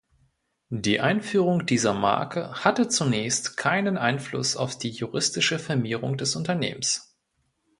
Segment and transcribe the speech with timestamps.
[0.73, 7.15] Die Einführung dieser Marke hatte zunächst keinen Einfluss auf die juristische Firmierung des Unternehmens.